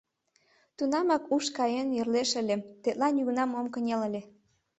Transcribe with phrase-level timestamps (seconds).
[0.77, 4.21] Тунамак уш каен йӧрлеш ыле— тетла нигунам ок кынел ыле!